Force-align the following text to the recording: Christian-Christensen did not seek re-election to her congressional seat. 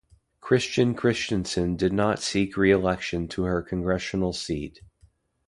Christian-Christensen 0.39 1.75
did 1.75 1.93
not 1.93 2.23
seek 2.23 2.57
re-election 2.57 3.27
to 3.27 3.43
her 3.43 3.61
congressional 3.61 4.33
seat. 4.33 4.79